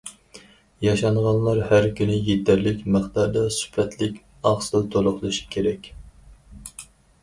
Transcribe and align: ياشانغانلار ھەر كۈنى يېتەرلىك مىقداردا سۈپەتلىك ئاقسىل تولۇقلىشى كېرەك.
ياشانغانلار 0.85 1.61
ھەر 1.73 1.85
كۈنى 1.99 2.17
يېتەرلىك 2.31 2.81
مىقداردا 2.97 3.45
سۈپەتلىك 3.59 4.21
ئاقسىل 4.41 4.93
تولۇقلىشى 4.97 5.49
كېرەك. 5.57 5.97